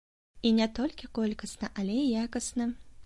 [0.49, 2.69] І не толькі колькасна, але і якасна.